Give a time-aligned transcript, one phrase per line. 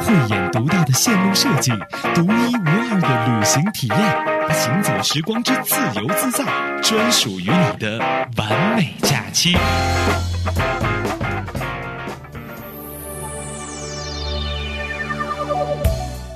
[0.00, 1.70] 慧眼独到的线路设计，
[2.14, 6.44] 独一无二的旅行体验，行走时光之自由自在，
[6.82, 7.98] 专属于你的
[8.36, 9.56] 完美假期。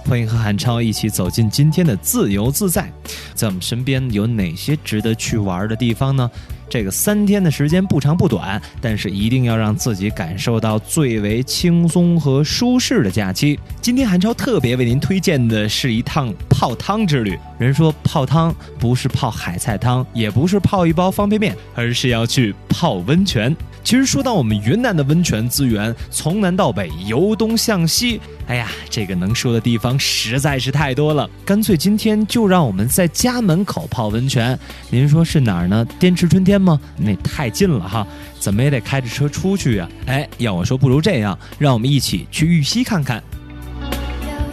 [0.07, 2.93] 欢迎和韩超一起走进今天的自由自在。
[3.35, 6.31] 在我们身边有哪些值得去玩的地方呢？
[6.69, 13.59] 这个三天的时间不长不短，但是一定要让自己感受到最为轻松和舒适的假期。
[13.81, 17.39] 今天韩超特别为您推荐的是一趟泡汤之旅。
[17.59, 23.55] 人说泡汤不是泡海菜汤，也不是泡一包方便面，而是要去泡温泉。
[23.85, 31.29] 其实说到我们云南的温泉资源，从南到北，由东向西，哎呀，这个能说的地方实在是太多了。
[31.45, 34.59] 干脆今天就让我们在家门口泡温泉。
[34.89, 35.87] 您说是哪儿呢？
[35.99, 36.79] 滇池春天天吗？
[36.97, 38.07] 那太近了哈，
[38.39, 39.89] 怎么也得开着车出去呀。
[40.07, 43.21] 哎，要我说，不如这样，让我们一起去玉溪看看。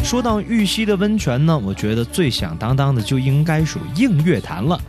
[0.03, 4.81] 说到玉溪的温泉呢，我觉得最响当当的就应该属映月潭了。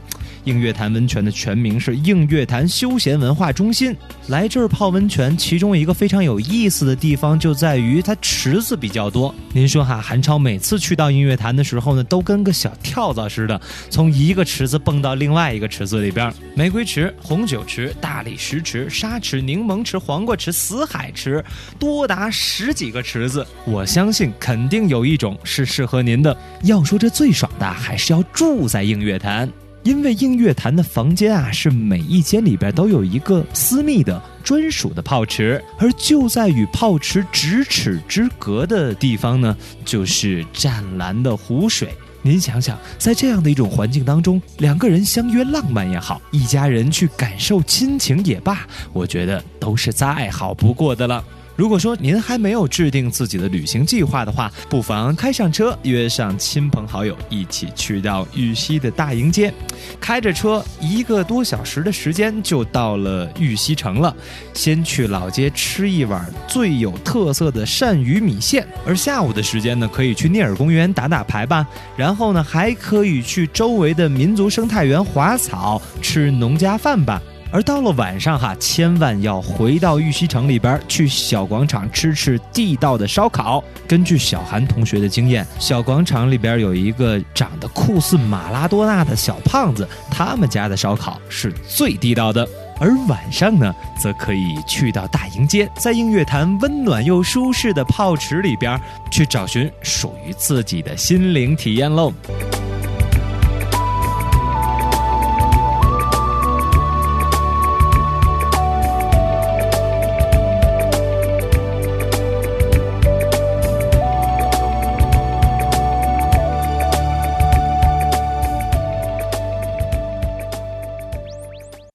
[0.44, 3.96] 映月潭温泉的全名是映月潭休闲文化中心。
[4.28, 9.34] 来这儿泡温泉，其中一个非常有意思的地方就在于它池子比较多。
[9.52, 16.32] 您说哈，韩超每次去到映月潭的时候呢，都跟个小跳蚤似的，从一个池子蹦到另外一个池子里边。
[16.54, 21.44] 玫瑰池、红酒池、大理石池、沙池、柠檬池、黄瓜池、死海池，
[21.78, 23.46] 多达十几个池子。
[23.64, 26.36] 我相信肯定有一种是适合您的。
[26.62, 29.50] 要说这最爽的，还是要住在映月潭。
[29.84, 41.92] 因为映月潭的房间啊，是每一间里边都有一个私密的专属的泡池，而就在与泡池咫尺之隔的地方呢，就是湛蓝的湖水。
[42.24, 51.24] 您想想，在这样的一种环境当中，两个人相约浪漫也好，一家人去感受亲情也罢，我觉得都是再好不过的了。
[51.54, 59.52] 如果说您还没有制定自己的旅行计划的话，不妨开上车，约上亲朋好友，一起去到玉溪的大营街。
[60.00, 64.14] 开着车一个多小时的时间就到了玉溪城了。
[64.54, 71.66] 先去老街吃一碗最有特色的鳝鱼米线，而下午的时间呢，可以去聂耳公园打打牌吧。
[71.96, 77.20] 然后呢，还可以去周围的民族生态园滑草，吃农家饭吧。
[77.52, 83.62] 而到了晚上哈，千万要回到玉溪城里边去小广场吃吃地道的烧烤。
[83.86, 92.48] 根据小韩同学的经验，小广场里边有一个长得酷似马拉多纳的小胖子，他们家的烧烤是最地道的。
[92.80, 98.80] 而晚上呢，则可以去到大营街，在映月潭温暖又舒适的泡池里边
[99.10, 102.12] 去找寻属于自己的心灵体验喽。